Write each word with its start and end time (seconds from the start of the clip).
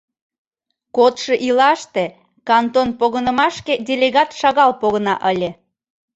Кодшо 0.95 1.33
ийлаште 1.45 2.05
кантон 2.47 2.89
погынымашке 2.99 3.73
делегат 3.87 4.29
шагал 4.39 4.71
погына 4.81 5.15
ыле. 5.31 5.49